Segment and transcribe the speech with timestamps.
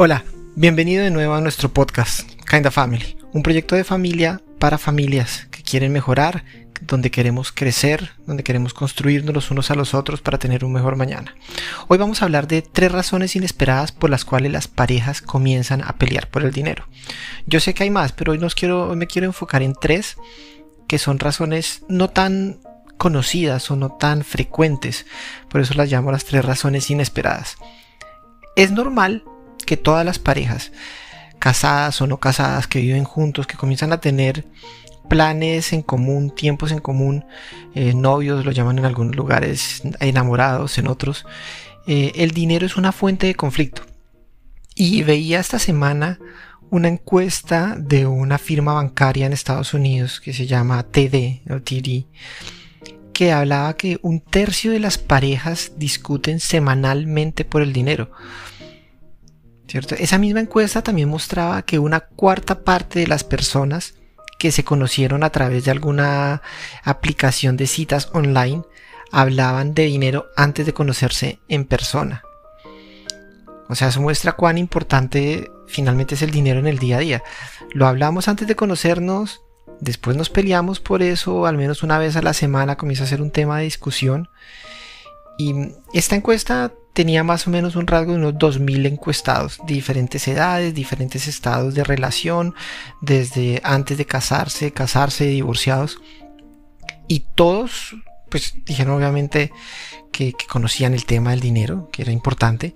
[0.00, 0.22] Hola,
[0.54, 5.64] bienvenido de nuevo a nuestro podcast, Kinda Family, un proyecto de familia para familias que
[5.64, 6.44] quieren mejorar,
[6.80, 10.94] donde queremos crecer, donde queremos construirnos los unos a los otros para tener un mejor
[10.94, 11.34] mañana.
[11.88, 15.96] Hoy vamos a hablar de tres razones inesperadas por las cuales las parejas comienzan a
[15.96, 16.86] pelear por el dinero.
[17.46, 20.16] Yo sé que hay más, pero hoy, nos quiero, me quiero enfocar en tres
[20.86, 22.60] que son razones no tan
[22.98, 25.06] conocidas o no tan frecuentes,
[25.48, 27.56] por eso las llamo las tres razones inesperadas.
[28.54, 29.24] Es normal
[29.68, 30.72] que todas las parejas,
[31.38, 34.46] casadas o no casadas, que viven juntos, que comienzan a tener
[35.10, 37.26] planes en común, tiempos en común,
[37.74, 41.26] eh, novios lo llaman en algunos lugares, enamorados en otros,
[41.86, 43.82] eh, el dinero es una fuente de conflicto.
[44.74, 46.18] Y veía esta semana
[46.70, 52.06] una encuesta de una firma bancaria en Estados Unidos que se llama TD TD,
[53.12, 58.10] que hablaba que un tercio de las parejas discuten semanalmente por el dinero.
[59.68, 63.94] Esa misma encuesta también mostraba que una cuarta parte de las personas
[64.38, 66.42] que se conocieron a través de alguna
[66.84, 68.62] aplicación de citas online
[69.10, 72.22] hablaban de dinero antes de conocerse en persona.
[73.68, 77.22] O sea, eso muestra cuán importante finalmente es el dinero en el día a día.
[77.72, 79.42] Lo hablamos antes de conocernos,
[79.80, 83.20] después nos peleamos por eso, al menos una vez a la semana comienza a ser
[83.20, 84.30] un tema de discusión.
[85.36, 90.74] Y esta encuesta tenía más o menos un rasgo de unos 2.000 encuestados, diferentes edades,
[90.74, 92.56] diferentes estados de relación,
[93.00, 96.00] desde antes de casarse, casarse, divorciados.
[97.06, 97.94] Y todos,
[98.28, 99.52] pues dijeron obviamente
[100.10, 102.74] que, conocían el tema del dinero, que era importante.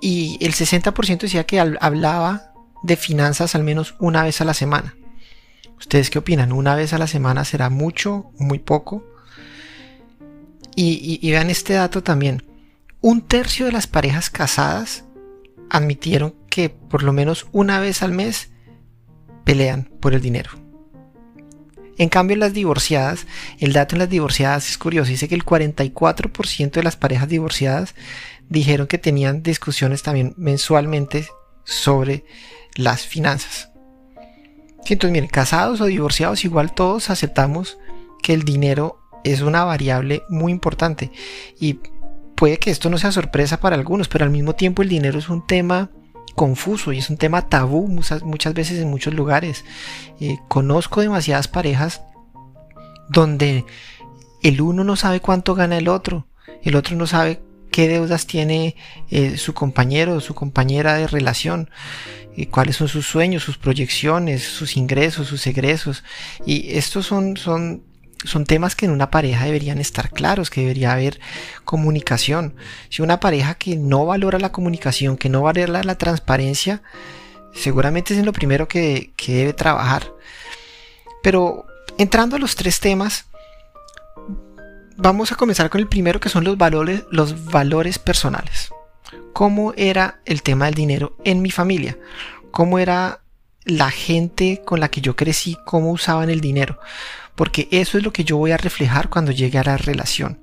[0.00, 4.94] Y el 60% decía que hablaba de finanzas al menos una vez a la semana.
[5.78, 6.52] ¿Ustedes qué opinan?
[6.52, 9.04] ¿Una vez a la semana será mucho muy poco?
[10.74, 12.49] y, vean este dato también
[13.00, 15.04] un tercio de las parejas casadas
[15.70, 18.50] admitieron que por lo menos una vez al mes
[19.44, 20.50] pelean por el dinero.
[21.96, 23.26] En cambio, las divorciadas,
[23.58, 27.94] el dato en las divorciadas es curioso, dice que el 44% de las parejas divorciadas
[28.48, 31.26] dijeron que tenían discusiones también mensualmente
[31.64, 32.24] sobre
[32.74, 33.70] las finanzas.
[34.86, 37.78] entonces, miren, casados o divorciados, igual todos aceptamos
[38.22, 41.12] que el dinero es una variable muy importante
[41.60, 41.80] y
[42.40, 45.28] puede que esto no sea sorpresa para algunos, pero al mismo tiempo el dinero es
[45.28, 45.90] un tema
[46.34, 49.66] confuso y es un tema tabú muchas, muchas veces en muchos lugares.
[50.20, 52.00] Eh, conozco demasiadas parejas
[53.10, 53.66] donde
[54.42, 56.28] el uno no sabe cuánto gana el otro,
[56.62, 58.74] el otro no sabe qué deudas tiene
[59.10, 61.68] eh, su compañero o su compañera de relación,
[62.34, 66.04] y cuáles son sus sueños, sus proyecciones, sus ingresos, sus egresos.
[66.46, 67.82] Y estos son
[68.24, 71.20] son temas que en una pareja deberían estar claros, que debería haber
[71.64, 72.54] comunicación.
[72.90, 76.82] Si una pareja que no valora la comunicación, que no valora la transparencia,
[77.54, 80.12] seguramente es en lo primero que, debe trabajar.
[81.22, 81.66] Pero
[81.98, 83.26] entrando a los tres temas,
[84.96, 88.70] vamos a comenzar con el primero que son los valores, los valores personales.
[89.32, 91.98] ¿Cómo era el tema del dinero en mi familia?
[92.50, 93.20] ¿Cómo era
[93.64, 95.56] la gente con la que yo crecí?
[95.64, 96.78] ¿Cómo usaban el dinero?
[97.40, 100.40] Porque eso es lo que yo voy a reflejar cuando llegue a la relación.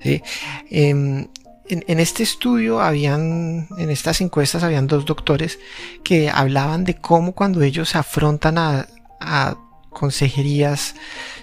[0.00, 1.26] Em,
[1.66, 5.58] en, este estudio habían, en estas encuestas habían dos doctores
[6.04, 8.86] que hablaban de cómo cuando ellos se afrontan a,
[9.18, 9.56] a
[9.88, 10.94] consejerías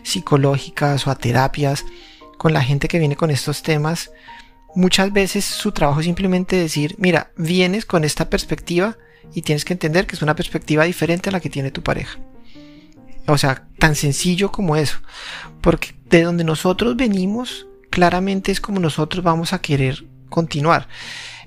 [0.04, 1.84] psicológicas o a terapias
[2.38, 4.12] con la gente que viene con estos temas,
[4.76, 8.96] muchas veces su trabajo es simplemente decir, mira, vienes con esta perspectiva
[9.34, 12.20] y tienes que entender que es una perspectiva diferente a la que tiene tu pareja.
[13.28, 14.98] O sea, tan sencillo como eso.
[15.62, 20.88] Porque de donde nosotros venimos, claramente es como nosotros vamos a querer continuar.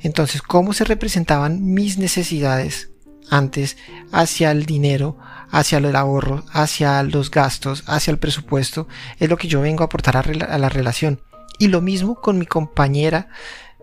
[0.01, 2.91] Entonces, ¿cómo se representaban mis necesidades
[3.31, 3.77] antes
[4.13, 5.19] hacia el dinero,
[5.51, 8.89] hacia el ahorro, hacia los gastos, hacia el presupuesto?
[9.19, 11.21] Es lo que yo vengo a aportar a, a la relación.
[11.59, 13.29] Y lo mismo con mi compañera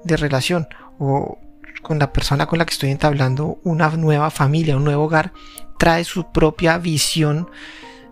[0.04, 0.68] de relación
[1.00, 1.40] o
[1.81, 5.34] con la persona con la que estoy entablando una nueva familia, un nuevo hogar,
[5.78, 7.50] trae su propia visión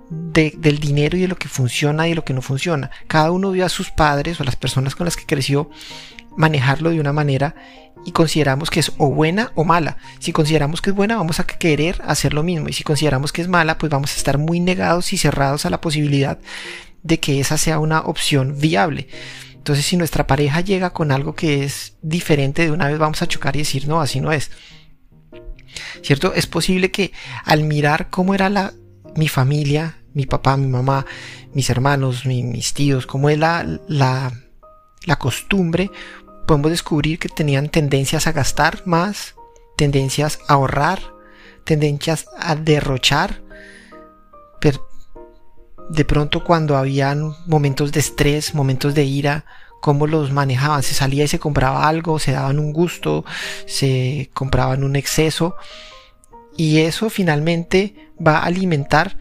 [0.10, 2.92] del dinero y de lo que funciona y de lo que no funciona.
[3.08, 5.70] Cada uno vio a sus padres o a las personas con las que creció
[6.36, 7.56] manejarlo de una manera
[8.06, 9.98] y consideramos que es o buena o mala.
[10.20, 12.70] Si consideramos que es buena, vamos a querer hacer lo mismo.
[12.70, 15.70] Y si consideramos que es mala, pues vamos a estar muy negados y cerrados a
[15.70, 16.38] la posibilidad
[17.02, 19.08] de que esa sea una opción viable.
[19.54, 23.28] Entonces, si nuestra pareja llega con algo que es diferente, de una vez vamos a
[23.28, 24.52] chocar y decir, no, así no es.
[26.02, 26.34] ¿Cierto?
[26.34, 27.14] Es posible que
[27.46, 28.74] al mirar cómo era la,
[29.15, 31.06] mi familia, mi papá, mi mamá,
[31.54, 35.92] mis hermanos, mis tíos, como es la, la, costumbre,
[36.48, 39.36] podemos descubrir que tenían tendencias a gastar más,
[39.75, 41.00] tendencias a ahorrar,
[41.63, 43.42] tendencias a derrochar,
[45.89, 49.45] de pronto cuando habían momentos de estrés, momentos de ira,
[49.81, 53.25] cómo los manejaban, se salía y se compraba algo, se daban un gusto,
[53.68, 55.56] se compraban un exceso
[56.58, 57.96] y eso finalmente
[58.26, 59.18] va a alimentar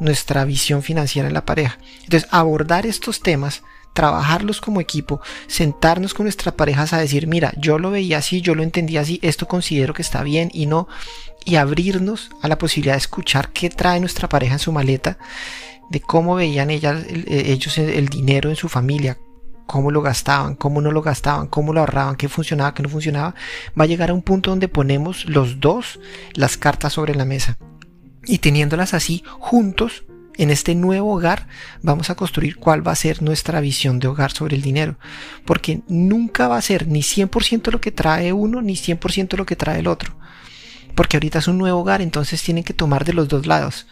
[0.00, 1.78] nuestra visión financiera en la pareja.
[2.04, 3.62] Entonces, abordar estos temas,
[3.94, 8.54] trabajarlos como equipo, sentarnos con nuestras parejas a decir, mira, yo lo veía así, yo
[8.54, 10.88] lo entendía así, esto considero que está bien y no,
[11.44, 15.18] y abrirnos a la posibilidad de escuchar qué trae nuestra pareja en su maleta,
[15.90, 19.18] de cómo veían ellas, ellos el dinero en su familia,
[19.66, 23.34] cómo lo gastaban, cómo no lo gastaban, cómo lo ahorraban, qué funcionaba, qué no funcionaba,
[23.78, 26.00] va a llegar a un punto donde ponemos los dos
[26.34, 27.58] las cartas sobre la mesa.
[28.24, 30.04] Y teniéndolas así juntos,
[30.36, 31.46] en este nuevo hogar
[31.82, 34.96] vamos a construir cuál va a ser nuestra visión de hogar sobre el dinero.
[35.44, 39.56] Porque nunca va a ser ni 100% lo que trae uno, ni 100% lo que
[39.56, 40.16] trae el otro.
[40.94, 43.86] Porque ahorita es un nuevo hogar, entonces tienen que tomar de los dos lados.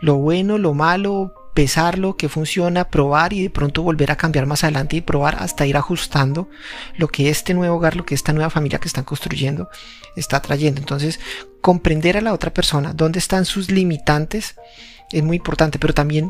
[0.00, 4.64] Lo bueno, lo malo, pesarlo, que funciona, probar y de pronto volver a cambiar más
[4.64, 6.48] adelante y probar hasta ir ajustando
[6.96, 9.68] lo que este nuevo hogar, lo que esta nueva familia que están construyendo
[10.16, 10.80] está trayendo.
[10.80, 11.20] Entonces,
[11.60, 14.54] comprender a la otra persona, dónde están sus limitantes,
[15.12, 16.28] es muy importante, pero también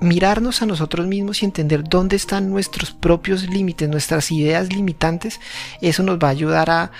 [0.00, 5.40] mirarnos a nosotros mismos y entender dónde están nuestros propios límites, nuestras ideas limitantes,
[5.82, 6.90] eso nos va a ayudar a,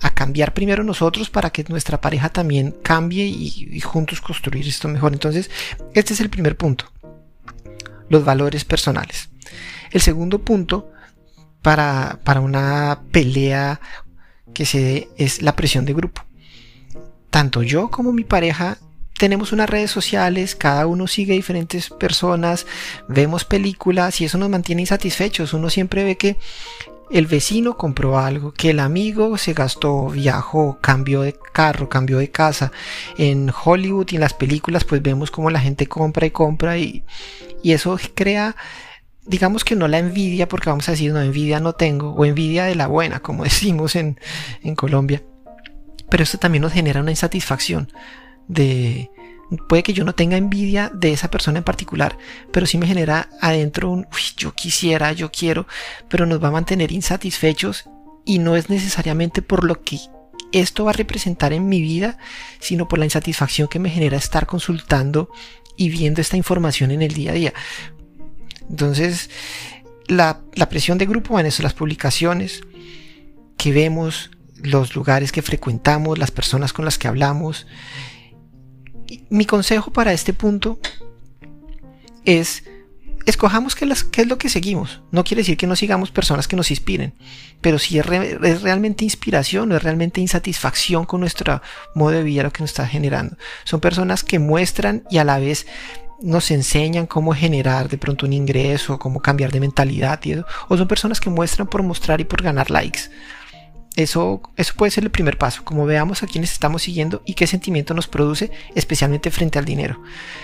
[0.00, 5.12] a cambiar primero nosotros para que nuestra pareja también cambie y, juntos construir esto mejor.
[5.12, 5.50] Entonces,
[5.94, 6.90] este es el primer punto,
[8.08, 9.28] los valores personales.
[9.90, 10.90] El segundo punto
[11.62, 13.80] para, para una pelea
[14.54, 16.24] que se dé es la presión de grupo.
[17.30, 18.78] Tanto yo como mi pareja
[19.20, 22.66] tenemos unas redes sociales, cada uno sigue diferentes personas,
[23.06, 25.52] vemos películas y eso nos mantiene insatisfechos.
[25.52, 26.38] Uno siempre ve que
[27.10, 32.30] el vecino compró algo, que el amigo se gastó, viajó, cambió de carro, cambió de
[32.30, 32.72] casa.
[33.18, 37.04] En Hollywood y en las películas pues vemos cómo la gente compra y compra y,
[37.62, 38.56] y eso crea
[39.26, 42.64] digamos que no la envidia porque vamos a decir no envidia no tengo o envidia
[42.64, 44.18] de la buena como decimos en,
[44.62, 45.22] en Colombia
[46.08, 47.92] pero esto también nos genera una insatisfacción
[48.48, 49.10] de,
[49.68, 52.16] puede que yo no tenga envidia de esa persona en particular,
[52.52, 54.06] pero sí me genera adentro un,
[54.36, 55.66] yo quisiera, yo quiero,
[56.08, 57.84] pero nos va a mantener insatisfechos
[58.24, 59.98] y no es necesariamente por lo que
[60.52, 62.18] esto va a representar en mi vida,
[62.58, 65.30] sino por la insatisfacción que me genera estar consultando
[65.76, 67.54] y viendo esta información en el día a día.
[68.68, 69.30] Entonces,
[70.06, 72.62] la, la presión de grupo en eso, las publicaciones
[73.56, 77.66] que vemos, los lugares que frecuentamos, las personas con las que hablamos,
[79.30, 80.78] mi consejo para este punto
[82.24, 82.64] es
[83.26, 85.00] escojamos qué, es lo que seguimos.
[85.10, 87.14] No quiere decir que no sigamos personas que nos inspiren,
[87.60, 91.62] pero si es, realmente inspiración o es realmente insatisfacción con nuestro
[91.94, 93.36] modo de vida lo que nos está generando.
[93.64, 95.66] Son personas que muestran y a la vez
[96.22, 100.20] nos enseñan cómo generar de pronto un ingreso, cómo cambiar de mentalidad
[100.68, 103.10] O son personas que muestran por mostrar y por ganar likes.
[104.00, 107.46] Eso, eso puede ser el primer paso, como veamos a quienes estamos siguiendo y qué
[107.46, 110.02] sentimiento nos produce, especialmente frente al dinero.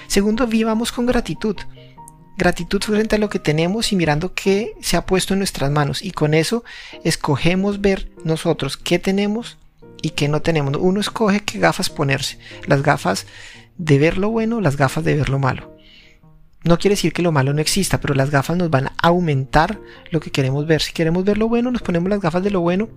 [0.09, 1.57] Segundo, vivamos con gratitud.
[2.37, 6.03] Gratitud frente a lo que tenemos y mirando qué se ha puesto en nuestras manos.
[6.03, 6.65] Y con eso
[7.03, 9.57] escogemos ver nosotros qué tenemos
[10.03, 10.77] y qué no tenemos.
[10.79, 12.39] Uno escoge qué gafas ponerse.
[12.67, 13.27] Las gafas
[13.79, 15.75] de ver lo bueno, las gafas de ver lo malo.
[16.63, 19.79] No quiere decir que lo malo no exista, pero las gafas nos van a aumentar
[20.11, 20.83] lo que queremos ver.
[20.83, 22.91] Si queremos ver lo bueno, nos ponemos las gafas de lo bueno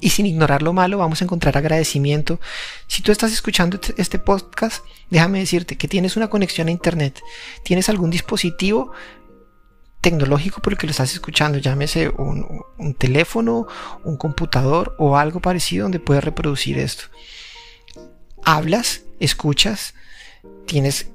[0.00, 2.40] y sin ignorar lo malo vamos a encontrar agradecimiento.
[2.86, 7.20] Si tú estás escuchando este, este podcast, déjame decirte que tienes una conexión a Internet,
[7.62, 8.92] tienes algún dispositivo
[10.00, 13.66] tecnológico por el que lo estás escuchando, llámese un, un teléfono,
[14.04, 17.04] un computador o algo parecido donde puedes reproducir esto.
[18.44, 19.94] Hablas, escuchas,
[20.66, 21.10] tienes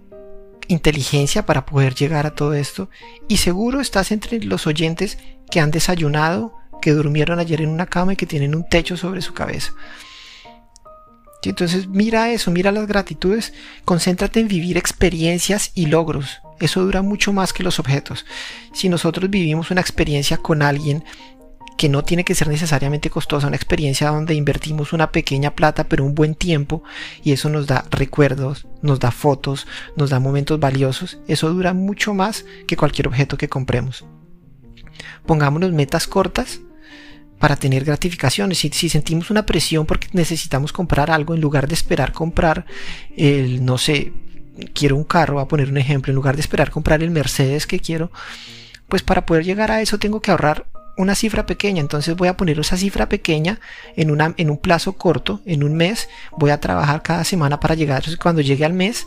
[0.67, 2.89] inteligencia para poder llegar a todo esto
[3.27, 5.17] y seguro estás entre los oyentes
[5.49, 9.21] que han desayunado, que durmieron ayer en una cama y que tienen un techo sobre
[9.21, 9.71] su cabeza.
[11.43, 13.53] entonces mira eso, mira las gratitudes,
[13.85, 16.41] concéntrate en vivir experiencias y logros.
[16.59, 18.25] Eso dura mucho más que los objetos.
[18.73, 21.05] Si nosotros vivimos una experiencia con alguien
[21.77, 26.03] que no tiene que ser necesariamente costosa, una experiencia donde invertimos una pequeña plata pero
[26.03, 26.83] un buen tiempo
[27.23, 32.13] y eso nos da recuerdos, nos da fotos, nos da momentos valiosos, eso dura mucho
[32.13, 34.03] más que cualquier objeto que compremos.
[35.25, 36.59] Pongámonos metas cortas
[37.43, 38.57] para tener gratificaciones.
[38.57, 42.65] Si, sentimos una presión porque necesitamos comprar algo, en lugar de esperar comprar
[43.17, 44.13] el, no sé,
[44.73, 47.67] quiero un carro, voy a poner un ejemplo, en lugar de esperar comprar el Mercedes
[47.67, 48.13] que quiero,
[48.87, 52.37] pues para poder llegar a eso tengo que ahorrar una cifra pequeña, entonces voy a
[52.37, 53.59] poner esa cifra pequeña
[53.97, 56.07] en, una, en un plazo corto, en un mes,
[56.37, 59.05] voy a trabajar cada semana para llegar, cuando llegue al mes,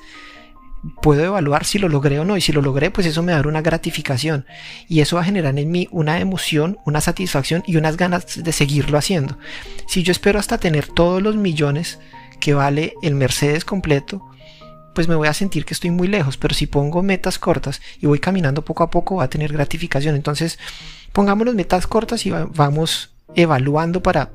[1.03, 3.41] puedo evaluar si lo logré o no, y si lo logré, pues eso me da
[3.43, 4.47] una gratificación,
[4.89, 8.53] y eso va a generar en mí una emoción, una satisfacción y unas ganas de
[8.53, 9.39] seguirlo haciendo.
[9.87, 11.99] Si yo espero hasta tener todos los millones
[12.41, 14.23] que vale el Mercedes completo,
[14.95, 18.07] pues me voy a sentir que estoy muy lejos, pero si pongo metas cortas y
[18.07, 20.17] voy caminando poco a poco, va a tener gratificación.
[20.17, 20.59] Entonces,
[21.13, 24.31] pongámonos metas cortas y vamos evaluando para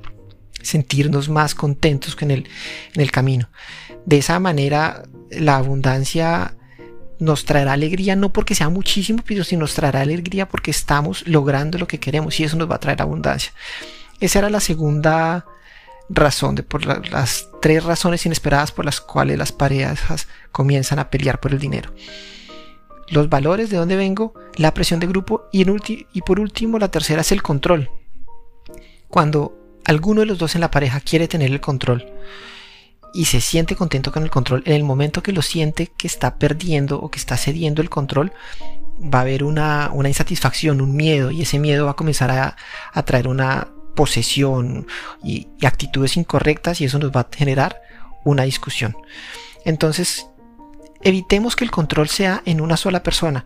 [0.61, 2.47] sentirnos más contentos que en el,
[2.93, 3.49] en el camino.
[4.05, 6.55] De esa manera, la abundancia
[7.19, 11.77] nos traerá alegría no porque sea muchísimo, pero si nos traerá alegría porque estamos logrando
[11.77, 13.53] lo que queremos y eso nos va a traer abundancia.
[14.19, 15.45] Esa era la segunda
[16.09, 21.39] razón, de por las tres razones inesperadas por las cuales las parejas comienzan a pelear
[21.39, 21.93] por el dinero.
[23.07, 25.65] Los valores de dónde vengo, la presión de grupo y,
[26.13, 27.89] y por último la tercera es el control.
[29.09, 32.05] Cuando alguno de los dos en la pareja quiere tener el control
[33.13, 36.35] y se siente contento con el control, en el momento que lo siente que está
[36.35, 38.31] perdiendo o que está cediendo el control,
[39.01, 43.27] va a haber una, insatisfacción, un miedo y ese miedo va a comenzar a, traer
[43.27, 44.87] una posesión
[45.23, 47.81] y, actitudes incorrectas y eso nos va a generar
[48.23, 48.95] una discusión.
[49.65, 50.27] Entonces,
[51.01, 53.45] evitemos que el control sea en una sola persona,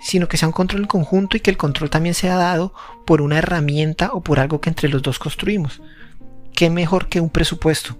[0.00, 2.72] sino que sea un control en conjunto y que el control también sea dado
[3.04, 5.82] por una herramienta o por algo que entre los dos construimos.
[6.54, 7.96] ¿Qué mejor que un presupuesto?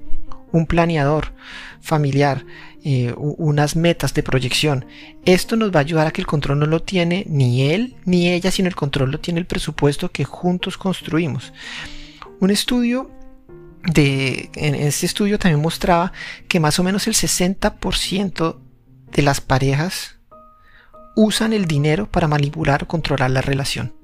[0.53, 1.33] Un planeador
[1.81, 2.45] familiar,
[2.83, 4.87] eh, unas metas de proyección.
[5.25, 8.29] Esto nos va a ayudar a que el control no lo tiene ni él ni
[8.29, 11.53] ella, sino el control lo tiene el presupuesto que juntos construimos.
[12.41, 13.11] Un estudio
[13.83, 16.13] de, en este estudio también mostraba
[16.49, 18.57] que más o menos el 60%
[19.13, 20.17] de las parejas
[21.17, 23.95] usan el dinero para manipular o controlar la relación.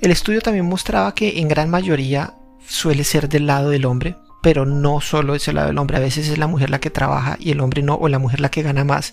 [0.00, 2.34] El estudio también mostraba que en gran mayoría
[2.66, 6.00] suele ser del lado del hombre, pero no solo es el lado del hombre, a
[6.00, 8.50] veces es la mujer la que trabaja y el hombre no, o la mujer la
[8.50, 9.12] que gana más.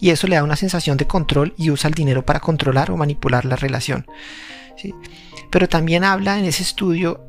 [0.00, 2.96] Y eso le da una sensación de control y usa el dinero para controlar o
[2.96, 4.06] manipular la relación.
[5.50, 7.24] Pero también habla en ese estudio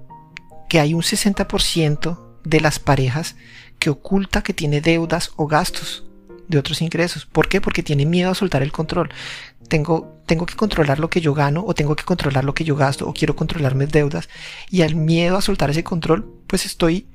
[0.67, 3.35] que hay un 60% de las parejas
[3.79, 6.05] que oculta que tiene deudas o gastos
[6.47, 7.25] de otros ingresos.
[7.25, 7.61] ¿Por qué?
[7.61, 9.09] Porque tiene miedo a soltar el control.
[9.69, 12.75] Tengo, tengo que controlar lo que yo gano o tengo que controlar lo que yo
[12.75, 14.27] gasto o quiero controlar mis deudas
[14.69, 17.05] y al miedo a soltar ese control pues estoy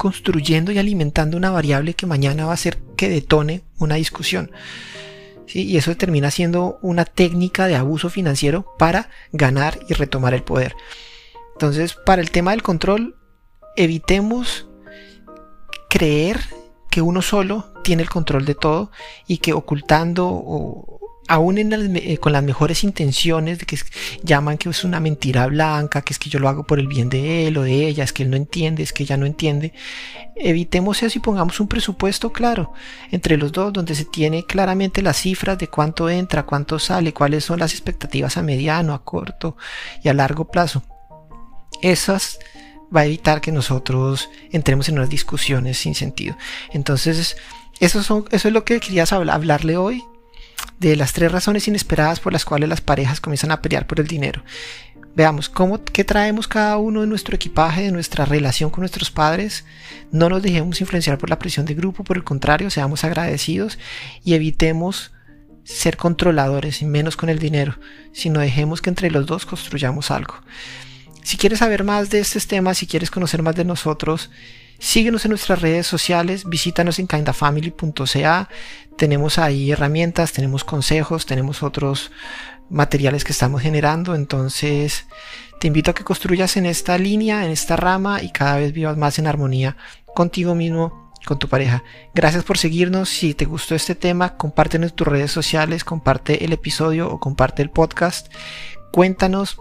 [0.00, 4.50] construyendo y alimentando una variable que mañana va a hacer que detone una discusión.
[5.46, 10.74] Y eso termina siendo una técnica de abuso financiero para ganar y retomar el poder.
[11.52, 13.18] Entonces, para el tema del control,
[13.76, 14.70] evitemos
[15.90, 16.40] creer
[16.90, 18.90] que uno solo tiene el control de todo
[19.26, 20.99] y que ocultando o,
[21.30, 23.78] aún eh, con las mejores intenciones de que
[24.24, 27.08] llaman que es una mentira blanca, que es que yo lo hago por el bien
[27.08, 29.72] de él o de ella, es que él no entiende, es que ella no entiende,
[30.34, 32.72] evitemos eso y pongamos un presupuesto claro
[33.12, 37.44] entre los dos donde se tiene claramente las cifras de cuánto entra, cuánto sale, cuáles
[37.44, 39.56] son las expectativas a mediano, a corto
[40.02, 40.82] y a largo plazo.
[41.80, 42.40] Esas
[42.94, 46.36] va a evitar que nosotros entremos en unas discusiones sin sentido.
[46.72, 47.36] Entonces,
[47.78, 50.02] eso, son, eso es lo que quería hablarle hoy
[50.78, 54.06] de las tres razones inesperadas por las cuales las parejas comienzan a pelear por el
[54.06, 54.42] dinero.
[55.14, 59.64] Veamos cómo qué traemos cada uno de nuestro equipaje, de nuestra relación con nuestros padres.
[60.12, 63.78] No nos dejemos influenciar por la presión de grupo, por el contrario, seamos agradecidos
[64.24, 65.12] y evitemos
[65.64, 67.76] ser controladores y menos con el dinero,
[68.12, 70.34] sino dejemos que entre los dos construyamos algo.
[71.22, 74.30] Si quieres saber más de estos temas, si quieres conocer más de nosotros,
[74.80, 78.48] Síguenos en nuestras redes sociales, visítanos en kindafamily.ca.
[78.96, 82.10] Tenemos ahí herramientas, tenemos consejos, tenemos otros
[82.70, 84.14] materiales que estamos generando.
[84.14, 85.06] Entonces,
[85.60, 88.96] te invito a que construyas en esta línea, en esta rama y cada vez vivas
[88.96, 89.76] más en armonía
[90.14, 91.84] contigo mismo, con tu pareja.
[92.14, 93.10] Gracias por seguirnos.
[93.10, 97.60] Si te gustó este tema, compártelo en tus redes sociales, comparte el episodio o comparte
[97.60, 98.32] el podcast.
[98.92, 99.58] Cuéntanos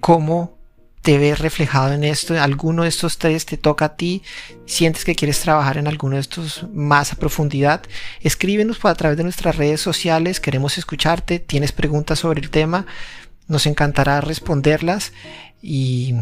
[0.00, 0.58] cómo
[1.04, 4.22] te ves reflejado en esto, alguno de estos tres te toca a ti,
[4.64, 7.82] sientes que quieres trabajar en alguno de estos más a profundidad,
[8.22, 12.86] escríbenos a través de nuestras redes sociales, queremos escucharte, tienes preguntas sobre el tema,
[13.48, 15.12] nos encantará responderlas
[15.60, 16.14] y...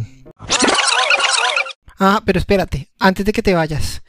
[2.01, 4.03] Ah, pero espérate, antes de que te vayas,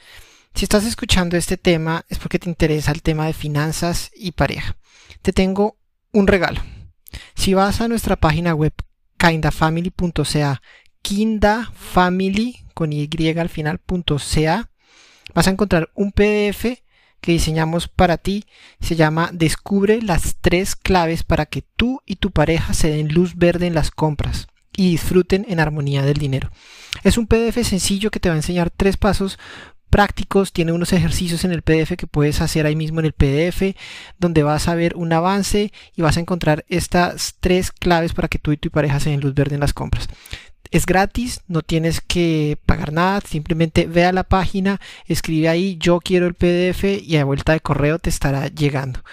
[0.56, 4.76] si estás escuchando este tema es porque te interesa el tema de finanzas y pareja.
[5.22, 5.78] Te tengo
[6.12, 6.64] un regalo.
[7.36, 8.74] Si vas a nuestra página web
[9.24, 10.62] kindafamily.ca,
[11.02, 14.70] kindafamily con y al final.ca,
[15.34, 16.82] vas a encontrar un PDF
[17.22, 18.44] que diseñamos para ti
[18.82, 23.38] se llama Descubre las tres claves para que tú y tu pareja se den luz
[23.38, 26.50] verde en las compras y disfruten en armonía del dinero.
[27.04, 29.40] Es un PDF sencillo que te va a enseñar tres pasos
[29.94, 33.78] prácticos, tiene unos ejercicios en el PDF que puedes hacer ahí mismo en el PDF,
[34.18, 38.40] donde vas a ver un avance y vas a encontrar estas tres claves para que
[38.40, 40.08] tú y tu pareja se den luz verde en las compras.
[40.72, 46.00] Es gratis, no tienes que pagar nada, simplemente ve a la página, escribe ahí yo
[46.00, 49.04] quiero el PDF y a vuelta de correo te estará llegando.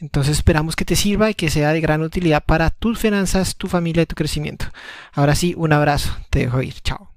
[0.00, 3.66] Entonces esperamos que te sirva y que sea de gran utilidad para tus finanzas, tu
[3.66, 4.66] familia y tu crecimiento.
[5.12, 7.13] Ahora sí, un abrazo, te dejo ir, chao.